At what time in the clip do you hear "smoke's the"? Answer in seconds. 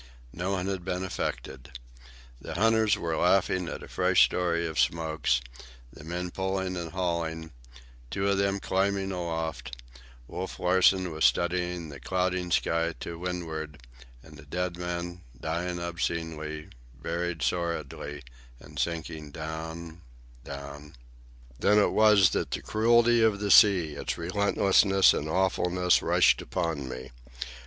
4.79-6.03